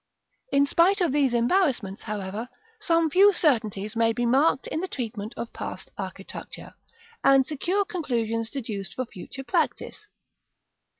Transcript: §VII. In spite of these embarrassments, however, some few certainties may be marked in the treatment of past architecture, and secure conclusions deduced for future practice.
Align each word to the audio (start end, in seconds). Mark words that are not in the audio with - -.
§VII. 0.49 0.57
In 0.57 0.65
spite 0.65 0.99
of 0.99 1.11
these 1.11 1.31
embarrassments, 1.31 2.01
however, 2.01 2.49
some 2.79 3.07
few 3.07 3.31
certainties 3.31 3.95
may 3.95 4.11
be 4.11 4.25
marked 4.25 4.65
in 4.65 4.79
the 4.79 4.87
treatment 4.87 5.31
of 5.37 5.53
past 5.53 5.91
architecture, 5.95 6.73
and 7.23 7.45
secure 7.45 7.85
conclusions 7.85 8.49
deduced 8.49 8.95
for 8.95 9.05
future 9.05 9.43
practice. 9.43 10.07